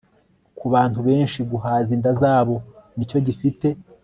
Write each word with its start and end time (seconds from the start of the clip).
Ku 0.57 0.65
bantu 0.73 0.99
benshi 1.07 1.39
guhaza 1.51 1.89
inda 1.95 2.11
zabo 2.21 2.55
ni 2.95 3.03
cyo 3.09 3.19
gifite 3.25 3.67